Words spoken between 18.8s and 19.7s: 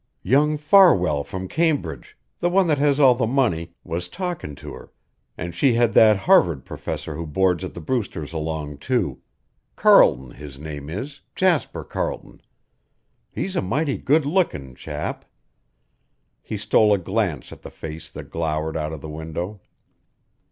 of the window.